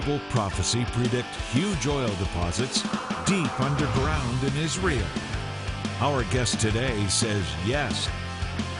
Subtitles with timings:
[0.00, 2.80] Bible prophecy predict huge oil deposits
[3.26, 5.06] deep underground in Israel?
[6.00, 8.08] Our guest today says yes,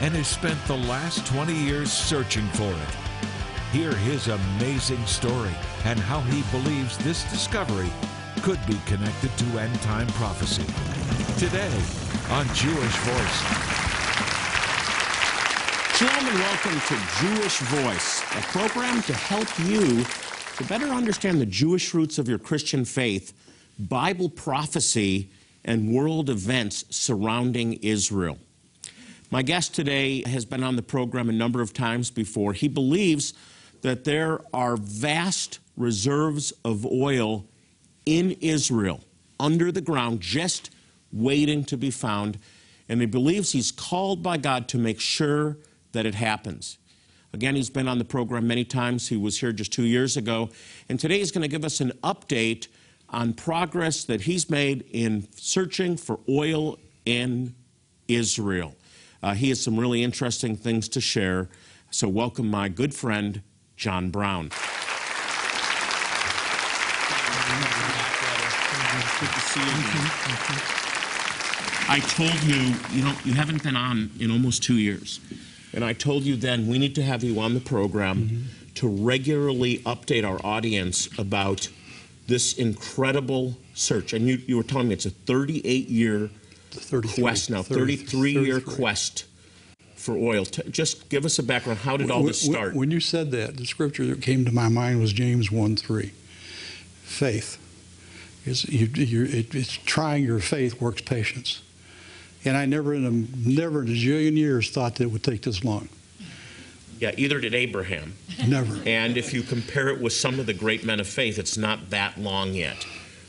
[0.01, 2.93] and has spent the last 20 years searching for it.
[3.71, 5.53] Hear his amazing story
[5.85, 7.93] and how he believes this discovery
[8.41, 10.65] could be connected to end time prophecy.
[11.37, 11.77] Today
[12.31, 13.83] on Jewish Voice.
[16.01, 20.03] And welcome to Jewish Voice, a program to help you
[20.57, 23.33] to better understand the Jewish roots of your Christian faith,
[23.79, 25.31] Bible prophecy,
[25.65, 28.37] and world events surrounding Israel.
[29.31, 32.53] My guest today has been on the program a number of times before.
[32.53, 33.33] He believes
[33.81, 37.45] that there are vast reserves of oil
[38.05, 39.01] in Israel
[39.39, 40.69] under the ground, just
[41.11, 42.37] waiting to be found.
[42.87, 45.57] And he believes he's called by God to make sure
[45.93, 46.77] that it happens.
[47.33, 49.07] Again, he's been on the program many times.
[49.07, 50.49] He was here just two years ago.
[50.87, 52.67] And today he's going to give us an update
[53.09, 57.55] on progress that he's made in searching for oil in
[58.07, 58.75] Israel.
[59.23, 61.49] Uh, he has some really interesting things to share.
[61.89, 63.41] So, welcome my good friend,
[63.77, 64.51] John Brown.
[71.89, 75.19] I told you, you know, you haven't been on in almost two years.
[75.73, 78.73] And I told you then we need to have you on the program mm-hmm.
[78.75, 81.69] to regularly update our audience about
[82.27, 84.13] this incredible search.
[84.13, 86.29] And you, you were telling me it's a 38 year
[87.15, 89.25] quest now, 33 year quest
[89.95, 90.45] for oil.
[90.45, 91.79] T- just give us a background.
[91.79, 92.75] How did all this start?
[92.75, 96.11] When you said that, the scripture that came to my mind was James 1 3.
[97.03, 97.59] Faith.
[98.45, 98.89] Is you,
[99.23, 101.61] it, it's trying your faith works patience.
[102.45, 105.41] And I never in a, never in a zillion years thought that it would take
[105.43, 105.87] this long.
[106.99, 108.13] Yeah, either did Abraham.
[108.47, 108.81] Never.
[108.85, 111.89] And if you compare it with some of the great men of faith, it's not
[111.89, 112.85] that long yet.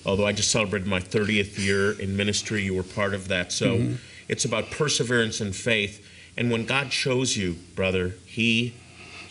[0.06, 3.52] Although I just celebrated my 30th year in ministry, you were part of that.
[3.52, 3.94] So mm-hmm.
[4.28, 6.06] it's about perseverance and faith.
[6.36, 8.74] And when God shows you, brother, He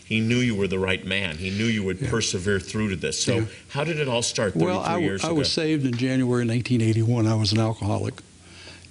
[0.05, 1.37] he knew you were the right man.
[1.37, 2.09] He knew you would yeah.
[2.09, 3.21] persevere through to this.
[3.23, 3.45] So, yeah.
[3.69, 4.55] how did it all start?
[4.55, 7.25] Well, I, years I was saved in January 1981.
[7.25, 8.15] I was an alcoholic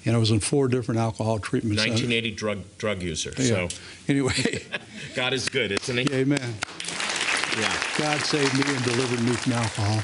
[0.04, 2.38] and I was in four different alcohol treatment 1980 centers.
[2.38, 3.32] drug drug user.
[3.36, 3.68] Yeah.
[3.68, 4.64] So anyway,
[5.14, 6.14] God is good, isn't He?
[6.14, 6.54] Amen.
[7.58, 7.76] Yeah.
[7.98, 10.02] God saved me and delivered me from alcohol.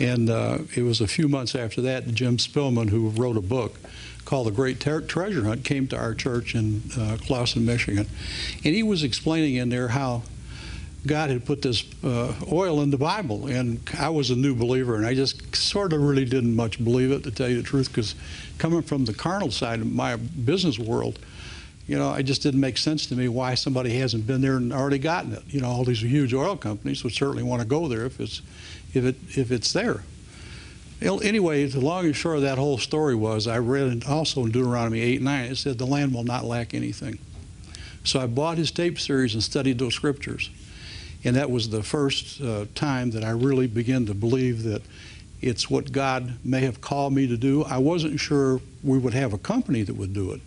[0.00, 3.78] And uh, it was a few months after that, Jim Spillman, who wrote a book
[4.24, 8.06] called The Great Ter- Treasure Hunt, came to our church in uh, Clawson, Michigan.
[8.64, 10.22] And he was explaining in there how
[11.06, 14.96] God had put this uh, oil in the Bible, and I was a new believer,
[14.96, 17.88] and I just sort of really didn't much believe it, to tell you the truth,
[17.88, 18.14] because
[18.56, 21.18] coming from the carnal side of my business world,
[21.86, 24.72] you know, it just didn't make sense to me why somebody hasn't been there and
[24.72, 25.42] already gotten it.
[25.48, 28.40] You know, all these huge oil companies would certainly want to go there if it's
[28.94, 30.02] if it if it's there.
[31.02, 35.00] Anyway, the long and short of that whole story was I read also in Deuteronomy
[35.00, 37.18] 8 9, it said, The land will not lack anything.
[38.04, 40.50] So I bought his tape series and studied those scriptures.
[41.24, 44.82] And that was the first uh, time that I really began to believe that
[45.40, 47.64] it's what God may have called me to do.
[47.64, 50.40] I wasn't sure we would have a company that would do it,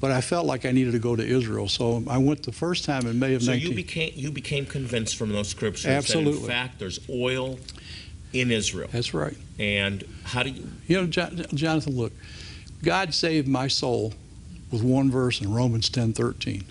[0.00, 1.68] but I felt like I needed to go to Israel.
[1.68, 3.66] So I went the first time in May of so 19.
[3.66, 6.32] So you became you became convinced from those scriptures Absolutely.
[6.32, 7.58] that in fact there's oil
[8.32, 8.88] in Israel.
[8.92, 9.36] That's right.
[9.58, 10.68] And how do you?
[10.86, 12.12] You know, Jonathan, look,
[12.82, 14.14] God saved my soul
[14.70, 16.64] with one verse in Romans 10:13.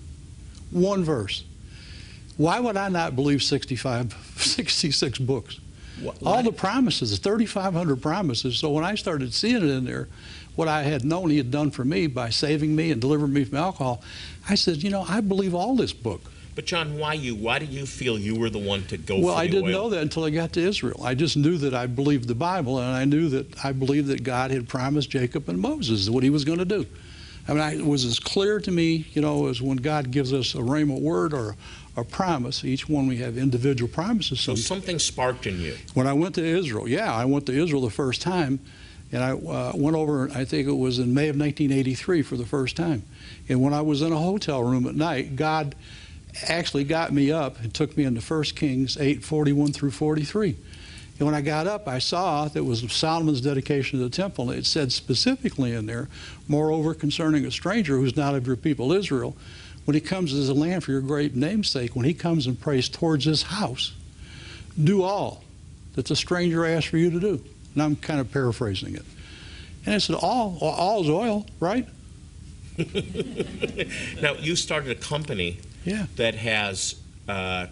[0.71, 1.43] One verse.
[2.39, 5.59] Why would I not believe 65, 66 books?
[6.01, 8.57] What, All the promises, 3,500 promises.
[8.57, 10.07] So when I started seeing it in there,
[10.55, 13.43] what I had known He had done for me by saving me and delivering me
[13.43, 14.01] from alcohol,
[14.47, 16.21] I said, you know, I believe all this book.
[16.55, 17.35] But John, why you?
[17.35, 19.19] Why did you feel you were the one to go?
[19.19, 19.71] Well, I didn't oil?
[19.71, 21.01] know that until I got to Israel.
[21.03, 24.23] I just knew that I believed the Bible, and I knew that I believed that
[24.23, 26.85] God had promised Jacob and Moses what He was going to do.
[27.49, 30.31] I mean, I, it was as clear to me, you know, as when God gives
[30.33, 31.55] us a rhema word or
[31.95, 32.63] a promise.
[32.63, 34.39] Each one we have individual promises.
[34.39, 35.75] So something sparked in you.
[35.93, 38.59] When I went to Israel, yeah, I went to Israel the first time,
[39.11, 40.29] and I uh, went over.
[40.33, 43.03] I think it was in May of 1983 for the first time.
[43.47, 45.75] And when I was in a hotel room at night, God
[46.47, 50.55] actually got me up and took me into 1 Kings 8:41 through 43.
[51.17, 54.51] And when I got up, I saw that it was Solomon's dedication to the temple.
[54.51, 56.07] It said specifically in there,
[56.47, 59.35] moreover, concerning a stranger who's not of your people Israel,
[59.89, 62.87] when he comes as a lamb for your great namesake, when he comes and prays
[62.87, 63.91] towards his house,
[64.83, 65.43] do all
[65.95, 67.43] that the stranger asks for you to do.
[67.73, 69.01] And I'm kind of paraphrasing it.
[69.87, 71.87] And it said, all, all is oil, right?
[74.21, 76.05] now, you started a company yeah.
[76.17, 76.93] that has
[77.27, 77.65] uh,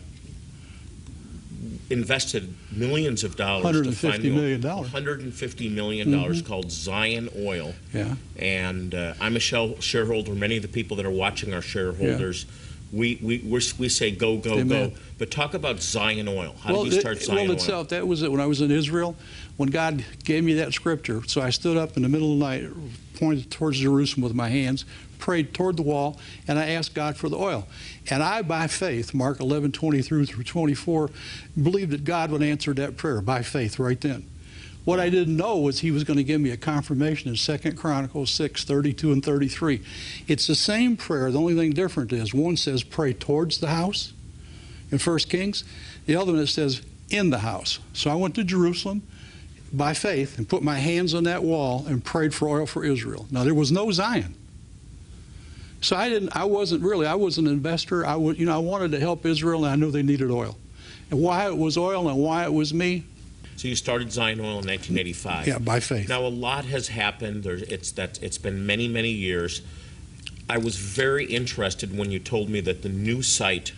[1.90, 4.36] invested millions of dollars to find 150 the oil.
[4.42, 4.90] million dollars.
[4.90, 7.74] $150 million called Zion Oil.
[7.94, 8.16] Yeah.
[8.38, 10.34] And uh, I'm a shell- shareholder.
[10.34, 12.46] Many of the people that are watching are shareholders.
[12.94, 14.90] We, we, we're, we say go, go, Amen.
[14.92, 14.96] go.
[15.18, 16.56] But talk about Zion Oil.
[16.62, 17.52] How well, did you it- start Zion well, Oil?
[17.54, 19.16] itself, that was it when I was in Israel,
[19.58, 21.22] when God gave me that scripture.
[21.28, 22.70] So I stood up in the middle of the night,
[23.16, 24.86] pointed towards Jerusalem with my hands,
[25.20, 27.68] prayed toward the wall, and I asked God for the oil.
[28.10, 31.10] And I, by faith, Mark 11, 20 through, through 24,
[31.62, 34.28] believed that God would answer that prayer by faith right then.
[34.86, 37.74] What I didn't know was he was going to give me a confirmation in 2
[37.74, 39.82] Chronicles 6, 32 and 33.
[40.30, 41.30] It's the same prayer.
[41.30, 44.14] The only thing different is one says pray towards the house
[44.90, 45.66] in 1 Kings.
[46.06, 47.80] The other one says in the house.
[47.92, 49.02] So I went to Jerusalem
[49.74, 53.28] by faith and put my hands on that wall and prayed for oil for Israel.
[53.32, 54.36] Now there was no Zion.
[55.82, 58.06] So I didn't I wasn't really I was an investor.
[58.06, 60.58] I was you know I wanted to help Israel and I knew they needed oil.
[61.10, 63.06] And why it was oil and why it was me,
[63.58, 65.48] so you started Zion Oil in 1985.
[65.48, 66.08] yeah, by faith.
[66.08, 67.44] Now a lot has happened.
[67.44, 69.62] There's, it's that it's been many many years.
[70.50, 73.74] I was very interested when you told me that the new site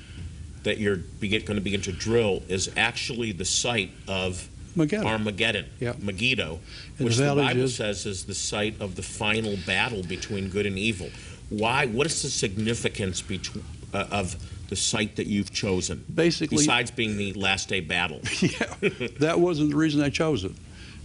[0.63, 5.93] that you're going to begin to drill is actually the site of Armageddon, Yeah.
[5.99, 6.59] Megiddo,
[6.97, 10.49] And which the the Bible is- says is the site of the final battle between
[10.49, 11.09] good and evil.
[11.49, 11.85] Why?
[11.87, 13.63] What is the significance between,
[13.93, 14.35] uh, of
[14.69, 16.03] the site that you've chosen?
[16.13, 18.73] Basically besides being the last day battle, yeah,
[19.19, 20.51] that wasn't the reason I chose it.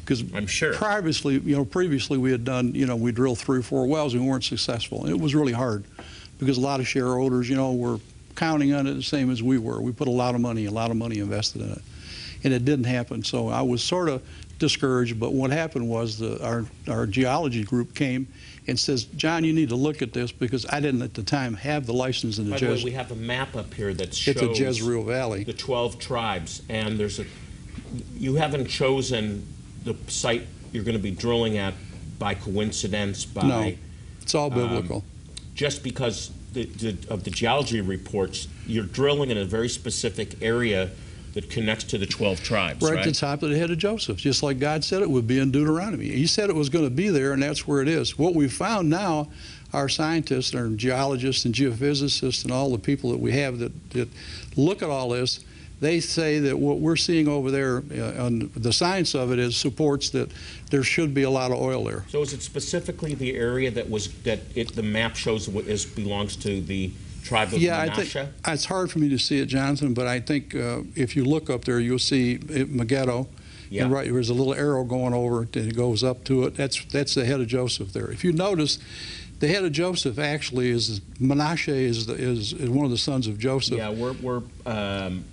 [0.05, 0.75] Because I'm sure.
[0.75, 4.13] previously, you know, previously we had done, you know, we drilled three or four wells
[4.13, 5.01] and we weren't successful.
[5.03, 5.85] And it was really hard
[6.39, 8.01] because a lot of shareholders, you know, were
[8.37, 9.81] counting on it the same as we were.
[9.81, 11.81] We put a lot of money, a lot of money invested in it,
[12.45, 13.25] and it didn't happen.
[13.25, 14.23] So I was sort of
[14.59, 15.19] discouraged.
[15.19, 18.29] But what happened was the, our our geology group came
[18.67, 21.55] and says, John, you need to look at this because I didn't at the time
[21.55, 24.15] have the license in the By the way, we have a map up here that
[24.15, 25.45] shows it's a Jezreel Valley.
[25.45, 27.25] the 12 tribes, and there's a.
[28.17, 29.47] You haven't chosen
[29.85, 31.75] the site you're going to be drilling at
[32.19, 33.73] by coincidence, by No.
[34.23, 35.05] It's all Um, biblical.
[35.55, 38.49] just because the, the, of the geology reports.
[38.67, 40.91] You're drilling in a very specific area
[41.35, 42.99] that connects to the 12 tribes, right, right?
[43.01, 45.39] at the top of the head of Joseph, just like God said it would be
[45.41, 46.09] in Deuteronomy.
[46.09, 48.17] He said it was going to be there, and that's where it is.
[48.17, 49.29] What we found now,
[49.73, 53.91] our scientists, and our geologists, and geophysicists, and all the people that we have that,
[53.91, 54.09] that
[54.57, 55.45] look at all this,
[55.81, 59.57] they say that what we're seeing over there, uh, on the science of it is
[59.57, 60.31] supports that
[60.71, 62.05] there should be a lot of oil there.
[62.09, 65.85] So is it specifically the area that was that it, the map shows what is
[65.85, 66.93] belongs to the
[67.25, 68.13] tribe of Yeah, I Menashe?
[68.13, 71.25] think it's hard for me to see it, Jonathan, but I think uh, if you
[71.25, 73.27] look up there, you'll see it, Megiddo.
[73.71, 73.85] Yeah.
[73.85, 76.55] And right, there's a little arrow going over it, and it goes up to it.
[76.55, 78.09] That's that's the head of Joseph there.
[78.11, 78.79] If you notice,
[79.41, 83.27] the head of Joseph actually is Menashe is the, is, is one of the sons
[83.27, 83.79] of Joseph.
[83.79, 85.25] Yeah, we're, we're um,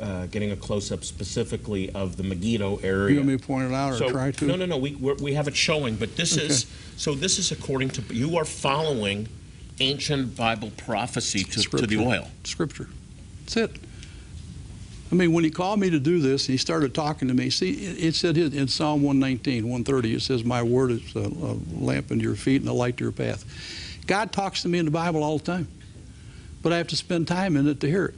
[0.00, 3.10] uh, getting a close-up specifically of the Megiddo area.
[3.10, 4.44] You want me to point it out or so, try to?
[4.46, 4.78] No, no, no.
[4.78, 6.46] We, we're, we have it showing, but this Okay.
[6.46, 6.66] is
[6.96, 7.14] so.
[7.14, 9.28] This is according to you are following
[9.80, 12.28] ancient Bible prophecy to, to the oil.
[12.44, 12.88] Scripture.
[13.40, 13.76] That's it.
[15.12, 17.50] I mean, when he called me to do this, he started talking to me.
[17.50, 22.10] See, it, said in Psalm 119, 130, it says, My word is a, a lamp
[22.10, 23.44] unto your feet and a light to your path.
[24.06, 25.68] God talks to me in the Bible all the time,
[26.62, 28.14] but I have to spend time in it to hear it.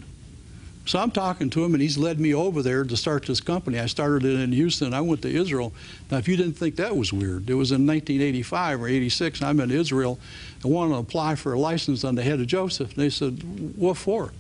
[0.87, 3.81] So I'm talking to him, and he's led me over there to start this company.
[3.81, 4.95] I started it in Houston.
[4.95, 5.73] I went to Israel.
[6.13, 9.43] Now, if you didn't think that was weird, it was in 1985 or 86.
[9.43, 10.19] I'm in Israel.
[10.65, 12.91] I wanted to apply for a license on the head of Joseph.
[12.95, 13.43] And they said,
[13.77, 14.33] What for?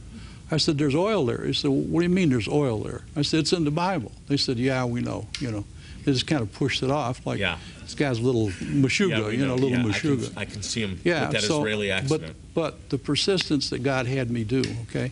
[0.48, 1.44] I said, There's oil there.
[1.44, 3.02] He said, What do you mean there's oil there?
[3.16, 4.12] I said, It's in the Bible.
[4.28, 5.26] They said, Yeah, we know.
[5.40, 5.64] You know,
[6.04, 7.58] they just kind of pushed it off like Yeah.
[7.82, 10.28] this guy's a little mashuga, Yeah, you know, a little yeah, I mashuga.
[10.28, 12.22] can, I can see him Yeah, with that so, Israeli accent.
[12.22, 15.10] But, but the persistence that God had me do, okay,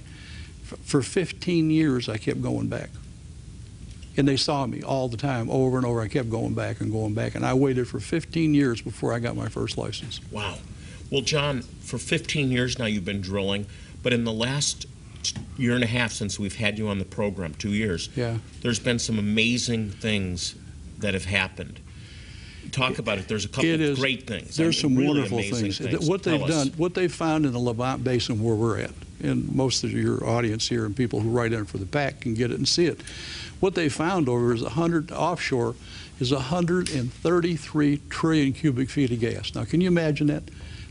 [0.65, 2.91] for, for 15 years I kept going back.
[4.17, 6.01] And they saw me all the time, over and over.
[6.01, 7.35] I kept going back and going back.
[7.35, 10.21] And I waited for 15 years before I got my first license.
[10.31, 10.57] Wow.
[11.11, 13.67] Well, John, for 15 years now you've been drilling,
[14.03, 14.87] but in the last
[15.57, 18.39] year and a half since we've had you on the program, two years, Yeah.
[18.63, 20.55] there's been some amazing things
[20.99, 21.81] that have happened.
[22.73, 23.29] Talk about it.
[23.29, 24.57] There's a couple of great things.
[24.57, 26.09] There's I some really wonderful amazing things.
[26.09, 26.69] What they've Tell us.
[26.69, 28.93] done, what they've found in the Levant Basin where we're at,
[29.23, 32.35] and most of your audience here and people who write in for the pack can
[32.35, 33.01] get it and see it.
[33.61, 35.75] What they found over is 100 offshore
[36.21, 39.55] is 133 trillion cubic feet of gas.
[39.55, 40.43] Now, can you imagine that?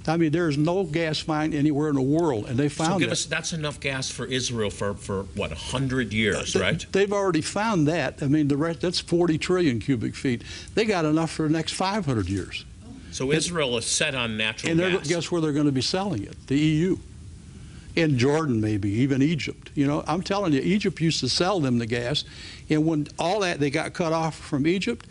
[0.05, 2.99] I mean, there is no gas mine anywhere in the world, and they So found
[2.99, 3.13] give that.
[3.13, 6.85] us that's enough gas for Israel for, for what, 100 years, They- right?
[6.91, 8.19] They've already found that.
[8.21, 10.43] I mean, the rest, that's 40 trillion cubic feet.
[10.75, 12.65] They got enough for the next 500 years.
[13.11, 14.85] So Israel is set on natural gas.
[14.85, 16.35] And they're, guess where they're going to be selling it?
[16.47, 16.97] The EU.
[17.95, 19.69] in Jordan, maybe even Egypt.
[19.75, 22.23] You know, I'm telling you, Egypt used to sell them the gas,
[22.69, 25.05] and when all that they got cut off from Egypt,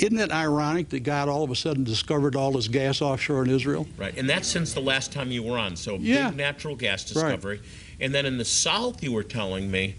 [0.00, 3.50] isn't it ironic that God all of a sudden discovered all this gas offshore in
[3.50, 3.86] Israel?
[3.98, 5.76] Right, and that's since the last time you were on.
[5.76, 6.28] So Yeah.
[6.30, 7.60] big natural gas discovery,
[8.00, 9.94] and then in the south, you were telling me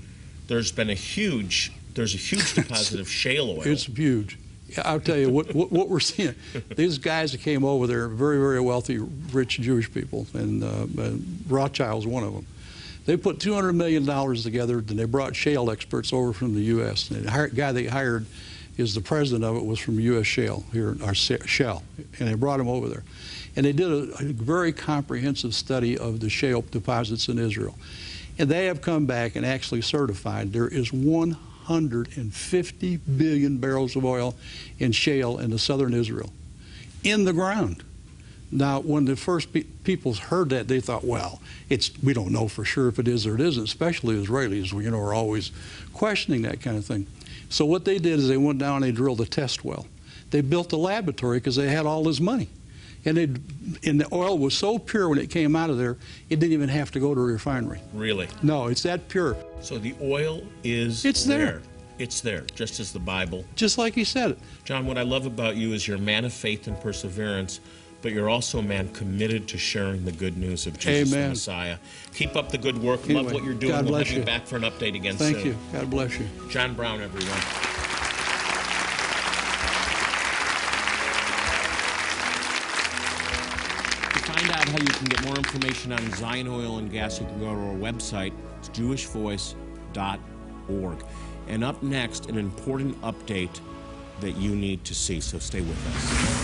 [0.47, 3.61] there's been a huge there's a huge deposit of shale oil.
[3.63, 4.37] It's huge.
[4.69, 6.33] Yeah, I'll tell you what, what, what we're seeing.
[6.75, 8.99] These guys that came over there, very, very wealthy,
[9.33, 10.67] rich Jewish people, and uh,
[10.97, 11.11] uh,
[11.49, 12.47] Rothschild's one of them.
[13.05, 14.05] They put $200 million
[14.41, 17.09] together, and they brought shale experts over from the U.S.
[17.11, 18.25] And the guy they hired
[18.77, 20.25] is the president of it was from U.S.
[20.25, 21.83] Shale here, our Shell,
[22.19, 23.03] and they brought him over there.
[23.55, 27.75] And they did a, a very comprehensive study of the shale deposits in Israel.
[28.39, 34.35] And they have come back and actually certified there is 150 billion barrels of oil
[34.79, 36.31] in shale in the southern Israel,
[37.03, 37.83] in the ground.
[38.53, 42.49] Now, when the first pe- people heard that, they thought, well, it's, we don't know
[42.49, 45.51] for sure if it is or it isn't, especially Israelis, you know, are always
[45.93, 47.07] questioning that kind of thing.
[47.51, 49.85] So what they did is they went down and they drilled a test well.
[50.29, 52.47] They built the laboratory because they had all this money.
[53.03, 53.17] And,
[53.83, 55.97] and the oil was so pure when it came out of there,
[56.29, 57.81] it didn't even have to go to a refinery.
[57.93, 58.29] really.
[58.41, 59.35] No, it's that pure.
[59.59, 61.61] So the oil is It's there.
[61.99, 63.43] It's there, just as the Bible.
[63.55, 64.39] Just like he said it.
[64.63, 67.59] John, what I love about you is you're man of faith and perseverance,
[68.01, 71.77] but you're also a man committed to sharing the good news of Jesus the Messiah.
[72.13, 73.07] Keep up the good work.
[73.07, 73.73] love what you're doing.
[73.73, 74.25] God bless we'll you you.
[74.25, 75.45] back for an update again Thank soon.
[75.47, 75.55] you.
[75.71, 76.27] God bless you.
[76.49, 77.37] John Brown, everyone.
[84.11, 87.25] To find out how you can get more information on Zion Oil and Gas, you
[87.27, 88.33] can go to our website.
[88.59, 91.05] It's jewishvoice.org.
[91.47, 93.59] And up next, an important update
[94.21, 95.19] that you need to see.
[95.19, 96.40] So stay with us.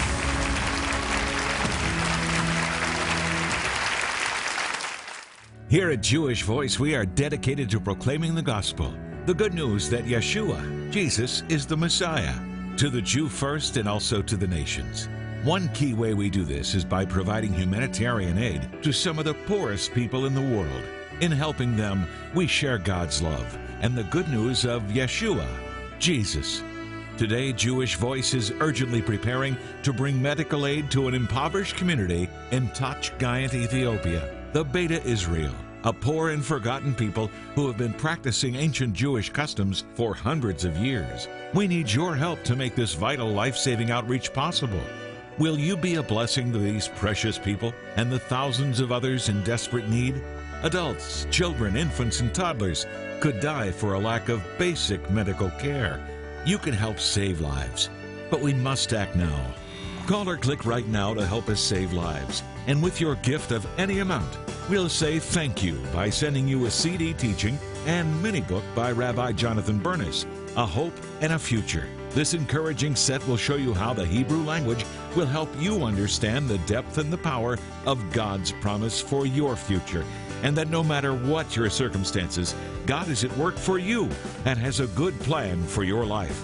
[5.70, 8.94] Here at Jewish Voice, we are dedicated to proclaiming the gospel,
[9.26, 12.36] the good news that Yeshua, Jesus, is the Messiah,
[12.78, 15.10] to the Jew first and also to the nations.
[15.44, 19.34] One key way we do this is by providing humanitarian aid to some of the
[19.34, 20.84] poorest people in the world.
[21.20, 25.50] In helping them, we share God's love and the good news of Yeshua,
[26.00, 26.64] Jesus.
[27.18, 32.70] Today, Jewish Voice is urgently preparing to bring medical aid to an impoverished community in
[32.70, 38.56] Tach Gayint, Ethiopia, the Beta Israel, a poor and forgotten people who have been practicing
[38.56, 41.28] ancient Jewish customs for hundreds of years.
[41.54, 44.82] We need your help to make this vital life saving outreach possible.
[45.38, 49.44] Will you be a blessing to these precious people and the thousands of others in
[49.44, 50.24] desperate need?
[50.64, 52.88] Adults, children, infants, and toddlers
[53.20, 56.04] could die for a lack of basic medical care.
[56.48, 57.92] You can help save lives,
[58.32, 59.54] but we must act now.
[60.08, 62.42] Call or click right now to help us save lives.
[62.68, 64.38] And with your gift of any amount,
[64.70, 69.32] we'll say thank you by sending you a CD teaching and mini book by Rabbi
[69.32, 70.26] Jonathan Bernis,
[70.58, 71.88] A Hope and a Future.
[72.10, 76.58] This encouraging set will show you how the Hebrew language will help you understand the
[76.60, 80.04] depth and the power of God's promise for your future,
[80.44, 82.54] and that no matter what your circumstances,
[82.86, 84.10] God is at work for you
[84.46, 86.44] and has a good plan for your life.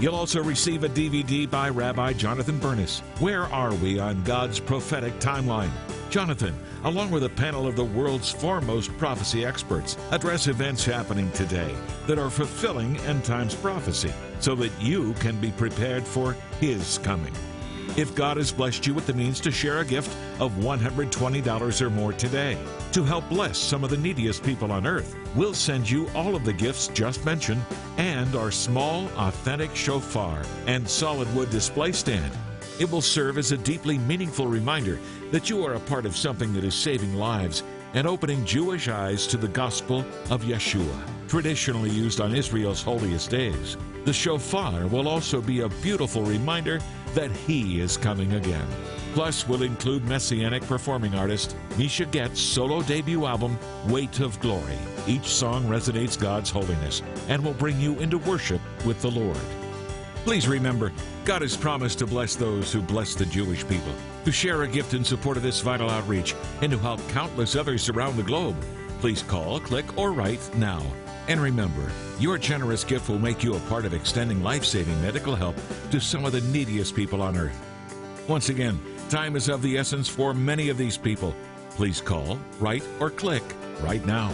[0.00, 3.00] You'll also receive a DVD by Rabbi Jonathan Bernis.
[3.18, 5.70] Where are we on God's prophetic timeline?
[6.10, 11.74] Jonathan, along with a panel of the world's foremost prophecy experts, address events happening today
[12.06, 17.32] that are fulfilling end times prophecy so that you can be prepared for His coming.
[17.94, 21.90] If God has blessed you with the means to share a gift of $120 or
[21.90, 22.56] more today
[22.92, 26.46] to help bless some of the neediest people on earth, we'll send you all of
[26.46, 27.60] the gifts just mentioned
[27.98, 32.32] and our small, authentic shofar and solid wood display stand.
[32.80, 34.98] It will serve as a deeply meaningful reminder
[35.30, 39.26] that you are a part of something that is saving lives and opening Jewish eyes
[39.26, 39.98] to the gospel
[40.30, 43.76] of Yeshua, traditionally used on Israel's holiest days.
[44.06, 46.80] The shofar will also be a beautiful reminder
[47.14, 48.66] that he is coming again.
[49.14, 54.78] Plus, we'll include Messianic performing artist Misha Getz' solo debut album, Weight of Glory.
[55.06, 59.36] Each song resonates God's holiness and will bring you into worship with the Lord.
[60.24, 60.92] Please remember,
[61.24, 63.92] God has promised to bless those who bless the Jewish people.
[64.24, 67.88] To share a gift in support of this vital outreach and to help countless others
[67.88, 68.56] around the globe,
[69.00, 70.80] please call, click, or write now.
[71.26, 71.90] And remember,
[72.22, 75.56] your generous gift will make you a part of extending life saving medical help
[75.90, 77.58] to some of the neediest people on earth.
[78.28, 81.34] Once again, time is of the essence for many of these people.
[81.70, 83.42] Please call, write, or click
[83.80, 84.32] right now.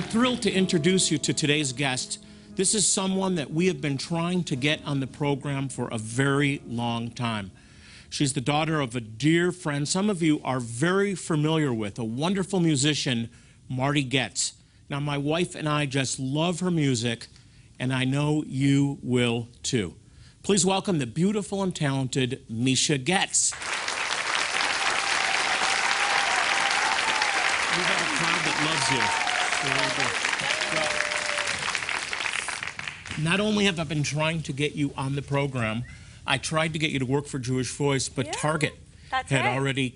[0.00, 2.24] I'm thrilled to introduce you to today's guest.
[2.56, 5.98] This is someone that we have been trying to get on the program for a
[5.98, 7.50] very long time.
[8.08, 12.04] She's the daughter of a dear friend some of you are very familiar with, a
[12.04, 13.28] wonderful musician,
[13.68, 14.54] Marty Getz.
[14.88, 17.26] Now, my wife and I just love her music,
[17.78, 19.96] and I know you will too.
[20.42, 23.52] Please welcome the beautiful and talented Misha Getz.
[23.52, 23.58] We
[27.82, 28.90] have a crowd that loves
[29.26, 29.29] you.
[33.18, 35.84] Not only have I been trying to get you on the program,
[36.26, 38.74] I tried to get you to work for Jewish Voice, but Yeah, Target
[39.10, 39.56] had right.
[39.56, 39.94] already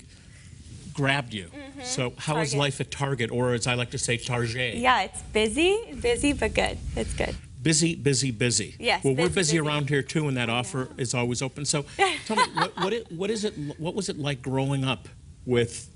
[0.93, 1.45] grabbed you.
[1.47, 1.81] Mm-hmm.
[1.83, 2.59] So, how is Target.
[2.59, 4.75] life at Target, or as I like to say, Target?
[4.77, 6.77] Yeah, it's busy, busy but good.
[6.97, 7.35] It's good.
[7.63, 8.75] Busy, busy, busy.
[8.79, 9.59] Yes, Well, we're busy, busy busy.
[9.69, 11.65] around here too, and that offer is always open.
[11.65, 11.87] So,
[12.27, 13.55] tell me, what, what, it, what is it?
[13.79, 15.09] What was it like growing up
[15.47, 15.89] with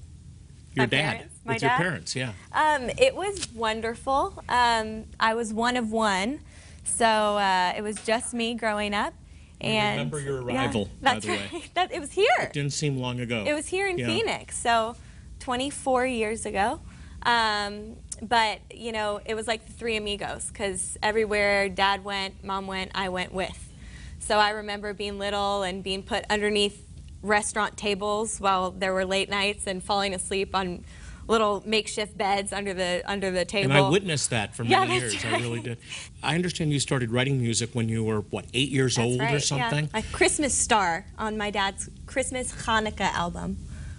[0.75, 1.13] your My dad?
[1.17, 1.35] parents?
[1.49, 2.33] My with your parents, yeah.
[2.53, 4.43] Um, it was wonderful.
[4.49, 6.41] Um, I was one of one,
[6.85, 9.15] so uh, it was just me growing up.
[9.61, 11.49] And I remember your yeah, arrival, by that's the way.
[11.53, 11.71] right.
[11.75, 12.29] That, it was here.
[12.41, 13.43] It didn't seem long ago.
[13.47, 14.07] It was here in Yeah.
[14.07, 14.95] Phoenix, so
[15.41, 16.81] 24 years ago.
[17.23, 22.67] Um, but you know, it was like the three amigos because everywhere Dad went, Mom
[22.69, 23.73] went, I went with.
[24.21, 26.85] So I remember being little and being put underneath
[27.23, 30.85] restaurant tables while there were late nights and falling asleep on
[31.29, 33.71] little makeshift beds under the under the table.
[33.71, 35.25] And I witnessed that for many that's years.
[35.25, 35.79] I really did.
[36.23, 39.31] I understand you started writing music when you were what, eight years That's old right,
[39.31, 39.39] or yeah.
[39.39, 39.91] something?
[39.95, 43.59] A Christmas star on my dad's Christmas Hanukkah album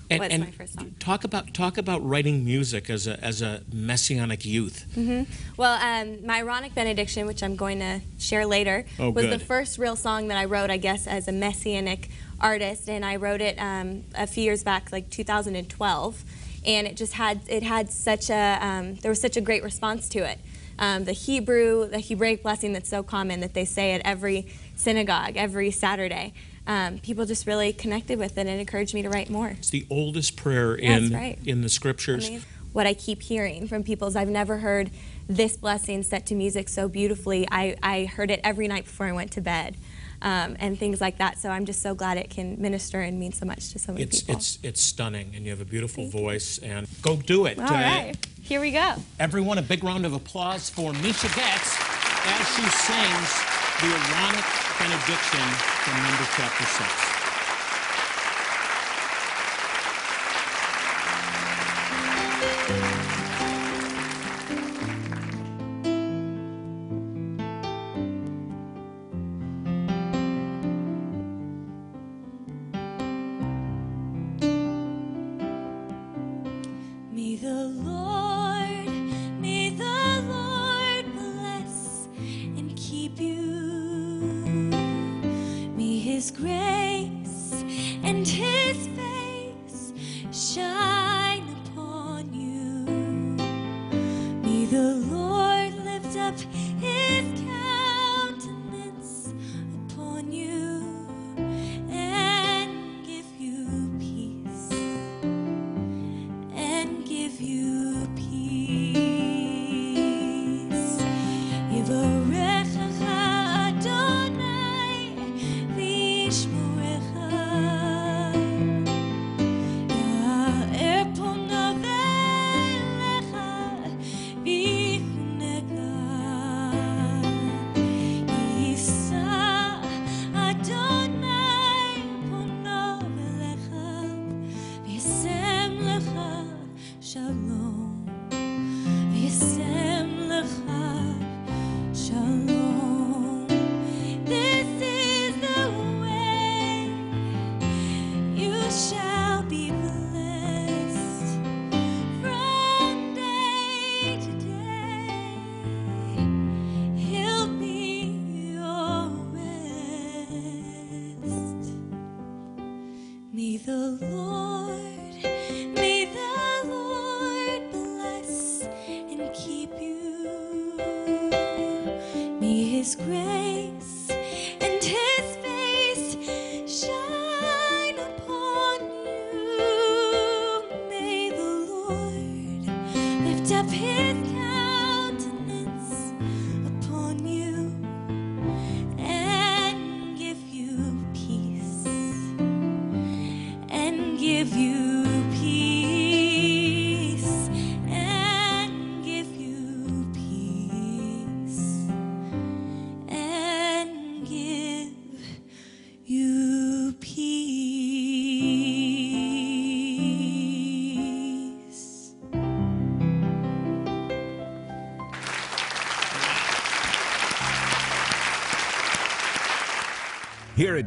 [0.10, 0.96] And, was and my first song.
[1.00, 4.86] talk about talk about writing music as a as a messianic youth.
[4.96, 5.26] Mm -hmm.
[5.56, 9.78] Well, um, my Aaronic benediction, which I'm going to share later, Oh, was the first
[9.78, 12.10] real song that I wrote, I guess, as a messianic
[12.40, 16.24] artist, and I wrote it um, a few years back, like 2012,
[16.66, 20.10] and it just had it had such a um, there was such a great response
[20.10, 20.40] to it.
[20.78, 25.36] Um, the Hebrew, the Hebraic blessing that's so common that they say at every synagogue
[25.36, 26.34] every Saturday.
[26.66, 29.50] Um, people just really connected with it and encouraged me to write more.
[29.50, 31.40] It's the oldest prayer in right.
[31.46, 32.28] in the scriptures.
[32.28, 32.48] Amazing.
[32.72, 34.92] What I keep hearing from people is I've never heard
[35.28, 37.48] this blessing set to music so beautifully.
[37.52, 39.76] I, I heard it every night before I went to bed
[40.22, 41.40] um, and things like that.
[41.40, 44.04] So I'm just so glad it can minister and mean so much to so many
[44.04, 44.36] it's, people.
[44.36, 47.58] It's, it's stunning, and you have a beautiful Thank voice, and go do it.
[47.60, 48.28] All uh, right.
[48.42, 48.96] Here we go.
[49.20, 51.78] Everyone, a big round of applause for Misha Getz
[52.26, 53.30] as she sings
[53.82, 54.46] the Aaronic
[54.80, 55.48] benediction
[55.84, 57.09] from number chapter 6.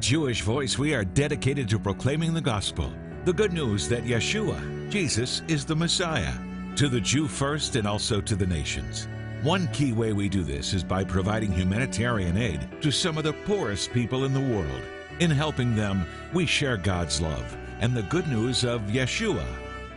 [0.02, 2.92] Jewish Voice, we are dedicated to proclaiming the gospel,
[3.24, 6.32] the good news that Yeshua, Jesus, is the Messiah,
[6.74, 9.06] to the Jew first and also to the nations.
[9.44, 13.32] One key way we do this is by providing humanitarian aid to some of the
[13.32, 14.82] poorest people in the world.
[15.20, 19.46] In helping them, we share God's love and the good news of Yeshua,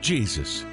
[0.02, 0.63] Jesus.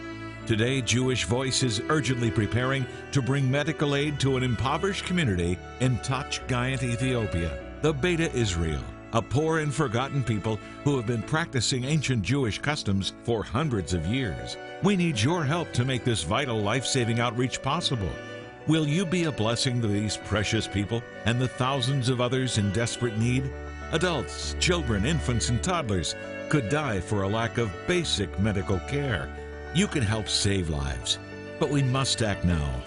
[0.45, 5.97] Today, Jewish Voice is urgently preparing to bring medical aid to an impoverished community in
[6.01, 11.85] Tach Gayint, Ethiopia, the Beta Israel, a poor and forgotten people who have been practicing
[11.85, 14.57] ancient Jewish customs for hundreds of years.
[14.83, 18.11] We need your help to make this vital life saving outreach possible.
[18.67, 22.73] Will you be a blessing to these precious people and the thousands of others in
[22.73, 23.51] desperate need?
[23.93, 26.15] Adults, children, infants, and toddlers
[26.49, 29.29] could die for a lack of basic medical care.
[29.75, 31.19] You can help save lives,
[31.59, 32.83] but we must act now.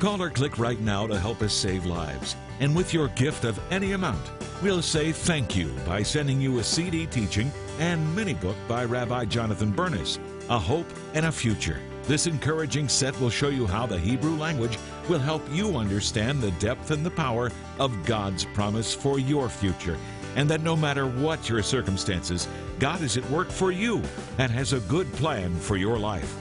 [0.00, 2.36] Call or click right now to help us save lives.
[2.60, 4.30] And with your gift of any amount,
[4.62, 9.26] we'll say thank you by sending you a CD teaching and mini book by Rabbi
[9.26, 11.80] Jonathan Bernis, A Hope and a Future.
[12.04, 16.52] This encouraging set will show you how the Hebrew language will help you understand the
[16.52, 19.98] depth and the power of God's promise for your future,
[20.36, 24.02] and that no matter what your circumstances, God is at work for you
[24.38, 26.36] and has a good plan for your life.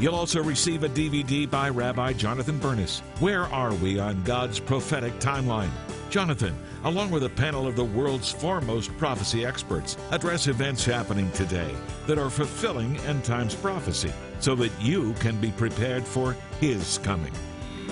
[0.00, 3.00] You'll also receive a DVD by Rabbi Jonathan Bernis.
[3.18, 5.70] Where are we on God's prophetic timeline?
[6.08, 11.74] Jonathan, along with a panel of the world's foremost prophecy experts, address events happening today
[12.06, 17.32] that are fulfilling end times prophecy so that you can be prepared for His coming.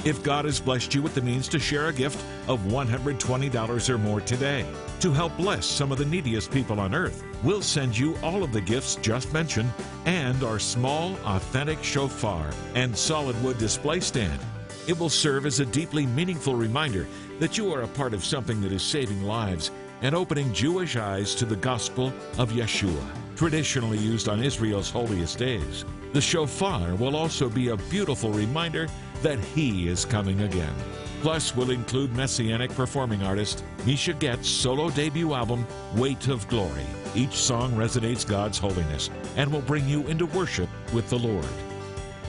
[0.06, 3.98] If God has blessed you with the means to share a gift of $120 or
[3.98, 4.64] more today
[5.00, 8.52] to help bless some of the neediest people on earth, we'll send you all of
[8.52, 9.68] the gifts just mentioned
[10.04, 14.40] and our small, authentic shofar and solid wood display stand.
[14.86, 17.08] It will serve as a deeply meaningful reminder
[17.40, 21.34] that you are a part of something that is saving lives and opening Jewish eyes
[21.34, 25.84] to the gospel of Yeshua, traditionally used on Israel's holiest days.
[26.12, 28.86] The shofar will also be a beautiful reminder
[29.26, 30.72] that he is coming again.
[31.20, 36.86] Plus, we'll include Messianic performing artist Misha Getz' solo debut album, Weight of Glory.
[37.12, 41.44] Each song resonates God's holiness and will bring you into worship with the Lord.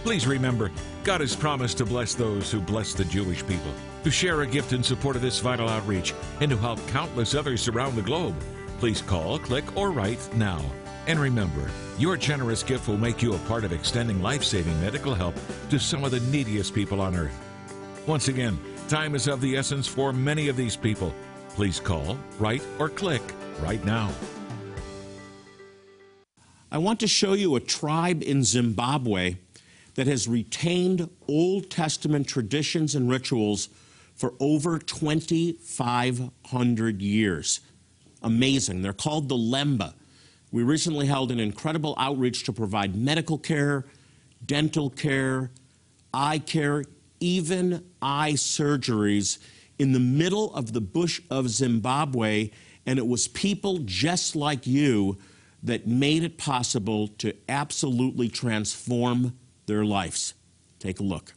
[0.01, 0.71] Please remember,
[1.03, 3.73] God has promised to bless those who bless the Jewish people.
[4.03, 7.67] To share a gift in support of this vital outreach and to help countless others
[7.67, 8.33] around the globe,
[8.79, 10.65] please call, click, or write now.
[11.07, 15.15] And remember, your generous gift will make you a part of extending life saving medical
[15.15, 15.35] help
[15.69, 17.39] to some of the neediest people on earth.
[18.05, 21.13] Once again, time is of the essence for many of these people.
[21.49, 23.21] Please call, write, or click
[23.61, 24.11] right now.
[26.69, 29.37] I want to show you a tribe in Zimbabwe
[29.95, 33.69] that has retained Old Testament traditions and rituals
[34.13, 37.61] for over 2,500 years.
[38.21, 38.81] Amazing.
[38.81, 39.93] They're called the Lemba.
[40.57, 43.85] We recently held an incredible outreach to provide medical care,
[44.43, 45.51] dental care,
[46.11, 46.83] eye care,
[47.19, 49.37] even eye surgeries
[49.77, 52.49] in the middle of the bush of Zimbabwe.
[52.87, 55.19] And it was people just like you
[55.61, 60.33] that made it possible to absolutely transform their lives.
[60.79, 61.37] Take a look.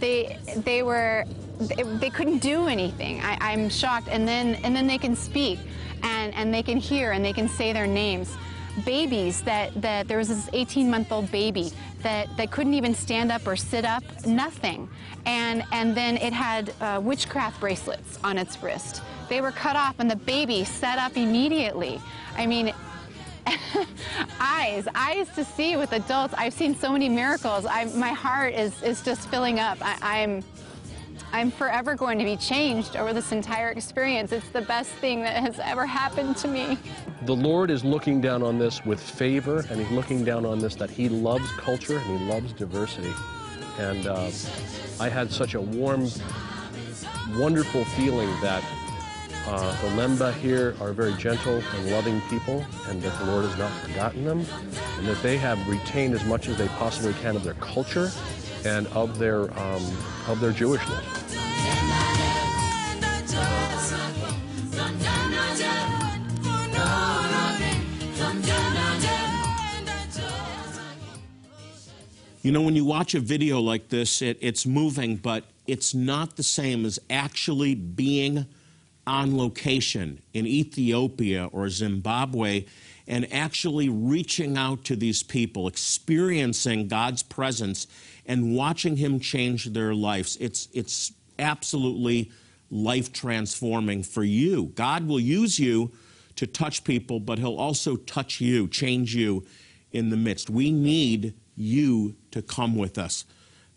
[0.00, 1.24] they, they were,
[1.58, 3.20] they, they couldn't do anything.
[3.20, 4.08] I, I'm shocked.
[4.10, 5.58] And then, and then they can speak
[6.02, 8.36] and, and they can hear and they can say their names.
[8.84, 13.32] Babies that, that there was this 18 month old baby that, that couldn't even stand
[13.32, 14.88] up or sit up, nothing.
[15.26, 19.02] And, and then it had uh, witchcraft bracelets on its wrist.
[19.28, 22.00] They were cut off and the baby sat up immediately.
[22.36, 22.72] I mean,
[24.40, 26.34] eyes, eyes to see with adults.
[26.36, 27.66] I've seen so many miracles.
[27.66, 29.78] I, my heart is, is just filling up.
[29.80, 30.44] I, I'm,
[31.32, 34.32] I'm forever going to be changed over this entire experience.
[34.32, 36.78] It's the best thing that has ever happened to me.
[37.22, 40.74] The Lord is looking down on this with favor, and He's looking down on this
[40.76, 43.12] that He loves culture and He loves diversity.
[43.78, 44.30] And uh,
[44.98, 46.08] I had such a warm,
[47.36, 48.64] wonderful feeling that
[49.48, 53.58] uh, the Lemba here are very gentle and loving people, and that the Lord has
[53.58, 54.44] not forgotten them.
[54.98, 58.10] and that they have retained as much as they possibly can of their culture
[58.64, 59.82] and of their, um,
[60.26, 61.04] of their Jewishness.
[72.42, 76.36] You know, when you watch a video like this, it, it's moving, but it's not
[76.36, 78.46] the same as actually being
[79.08, 82.66] on location in Ethiopia or Zimbabwe
[83.06, 87.86] and actually reaching out to these people, experiencing God's presence
[88.26, 90.36] and watching Him change their lives.
[90.38, 92.30] It's, it's absolutely
[92.70, 94.66] life transforming for you.
[94.74, 95.90] God will use you
[96.36, 99.46] to touch people, but He'll also touch you, change you
[99.90, 100.50] in the midst.
[100.50, 103.24] We need you to come with us.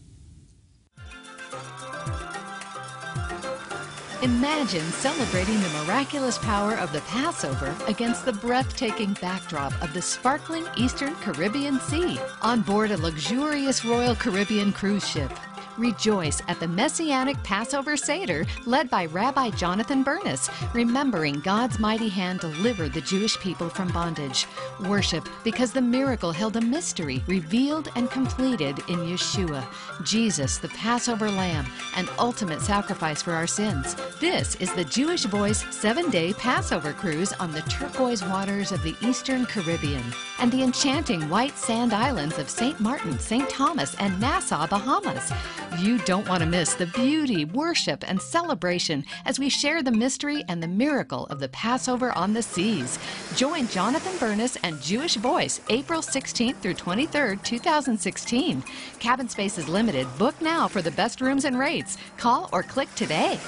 [4.22, 10.64] Imagine celebrating the miraculous power of the Passover against the breathtaking backdrop of the sparkling
[10.74, 15.30] Eastern Caribbean Sea on board a luxurious Royal Caribbean cruise ship.
[15.78, 22.40] Rejoice at the Messianic Passover Seder led by Rabbi Jonathan Bernis, remembering God's mighty hand
[22.40, 24.46] delivered the Jewish people from bondage.
[24.88, 29.66] Worship because the miracle held a mystery revealed and completed in Yeshua,
[30.02, 33.96] Jesus, the Passover Lamb, an ultimate sacrifice for our sins.
[34.20, 38.96] This is the Jewish Voice seven day Passover cruise on the turquoise waters of the
[39.02, 40.04] Eastern Caribbean
[40.38, 42.80] and the enchanting white sand islands of St.
[42.80, 43.48] Martin, St.
[43.50, 45.32] Thomas, and Nassau, Bahamas.
[45.74, 50.42] You don't want to miss the beauty, worship, and celebration as we share the mystery
[50.48, 52.98] and the miracle of the Passover on the seas.
[53.34, 58.64] Join Jonathan Bernis and Jewish Voice April 16th through 23rd, 2016.
[59.00, 60.06] Cabin space is limited.
[60.16, 61.98] Book now for the best rooms and rates.
[62.16, 63.38] Call or click today.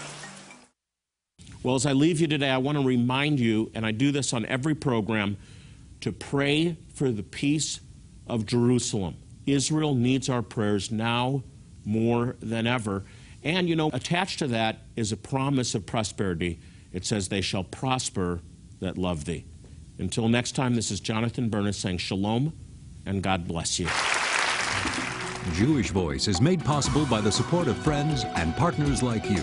[1.63, 4.35] Well, as I leave you today, I want to remind you, and I do this
[4.35, 5.39] on every program,
[6.03, 7.81] to pray for the peace
[8.27, 9.17] of Jerusalem.
[9.47, 11.43] Israel needs our prayers now
[11.85, 13.05] more than ever.
[13.45, 16.59] And, you know, attached to that is a promise of prosperity.
[16.93, 18.41] It says, They shall prosper
[18.81, 19.45] that love thee.
[19.99, 22.53] Until next time, this is Jonathan Bernis saying shalom
[23.09, 23.89] and God bless you.
[25.55, 29.43] Jewish Voice is made possible by the support of friends and partners like you.